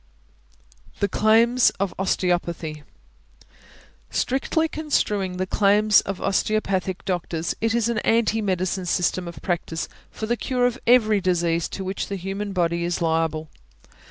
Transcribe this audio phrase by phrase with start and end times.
[0.99, 2.81] THE CLAIMS OF OSTEOPATHY.
[4.09, 9.87] Strictly construing the claims of osteopathic doctors, it is an anti medicine system of practice
[10.09, 13.51] for the cure of every disease to which the human body is liable.